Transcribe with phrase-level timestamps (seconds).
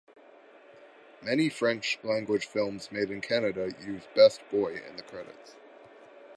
[1.21, 5.53] Many French language films made in Canada use "Best Boy" in the credits.